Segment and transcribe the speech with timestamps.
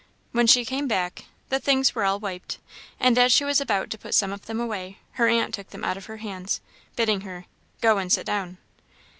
[0.31, 2.57] When she came back, the things were all wiped,
[2.99, 5.83] and as she was about to put some of them away, her aunt took them
[5.83, 6.59] out of her hands,
[6.95, 7.45] bidding her
[7.81, 8.57] "go and sit down!"